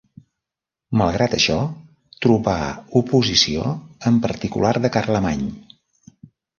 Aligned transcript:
Malgrat 1.01 1.35
això 1.39 1.57
trobà 2.27 2.57
oposició, 3.03 3.77
en 4.13 4.21
particular 4.27 4.77
de 4.83 4.95
Carlemany. 4.99 5.49